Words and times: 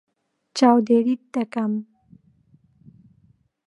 چاودێریت 0.57 1.23
دەکەم. 1.35 1.73